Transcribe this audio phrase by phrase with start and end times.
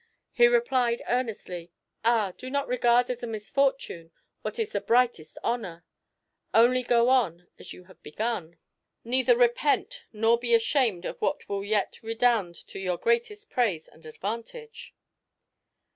[0.31, 1.71] He replied earnestly:
[2.03, 2.33] "Ah!
[2.35, 4.09] do not regard as a misfortune
[4.41, 5.85] what is the brightest honour;
[6.55, 8.57] only go on as you have begun;
[9.03, 14.07] neither repent nor be ashamed of what will yet redound to your greatest praise and
[14.07, 14.95] advantage."